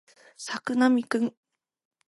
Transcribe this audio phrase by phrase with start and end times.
[0.35, 1.35] 作並くん